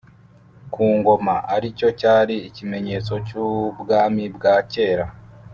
[0.73, 5.05] ku Ngoma aricyo cyari ikimenyetso cy’Ubwami bwa kera